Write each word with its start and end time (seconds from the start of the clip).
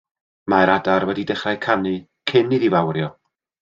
Mae'r 0.53 0.71
adar 0.77 1.05
wedi 1.11 1.27
dechrau 1.33 1.61
canu 1.69 1.95
cyn 2.35 2.59
iddi 2.61 2.77
wawrio. 2.79 3.17